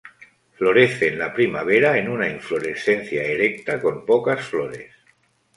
Florece 0.53 1.09
en 1.09 1.19
la 1.19 1.31
primavera 1.31 1.95
en 1.99 2.09
una 2.09 2.27
inflorescencia 2.27 3.21
erecta 3.21 3.79
con 3.79 4.03
pocas 4.03 4.41
flores. 4.43 4.91